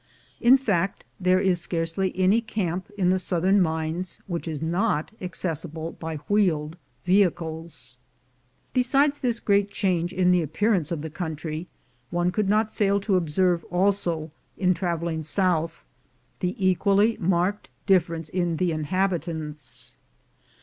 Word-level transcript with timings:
In 0.39 0.57
fact, 0.57 1.03
there 1.19 1.39
is 1.39 1.61
scarcely 1.61 2.11
any 2.17 2.41
camp 2.41 2.89
in 2.97 3.11
the 3.11 3.19
southern 3.19 3.61
mines 3.61 4.19
which 4.25 4.47
is 4.47 4.59
not 4.59 5.11
accessible 5.21 5.91
by 5.91 6.15
wheeled 6.27 6.75
vehiclec. 7.05 7.97
Besides 8.73 9.19
this 9.19 9.39
great 9.39 9.69
change 9.69 10.11
in 10.11 10.31
the 10.31 10.41
appearance 10.41 10.91
of 10.91 11.01
the 11.01 11.11
country, 11.11 11.67
one 12.09 12.31
could 12.31 12.49
not 12.49 12.73
fail 12.73 12.99
to 13.01 13.15
observe 13.15 13.63
also, 13.65 14.31
in 14.57 14.73
travel 14.73 15.07
ing 15.09 15.21
south, 15.21 15.83
the 16.39 16.55
equally 16.57 17.15
marked 17.19 17.69
difference 17.85 18.29
in 18.29 18.57
the 18.57 18.71
in 18.71 18.85
habitants. 18.85 19.91